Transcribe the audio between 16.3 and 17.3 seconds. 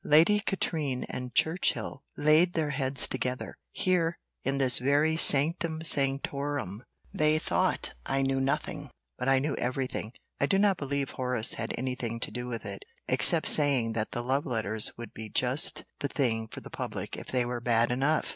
for the public if